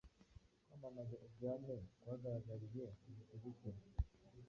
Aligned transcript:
Kwamamaza 0.65 1.13
iryo 1.27 1.45
hame 1.53 1.75
kwagaragariye 2.01 2.83
mu 3.03 3.11
mitegekere, 3.17 3.79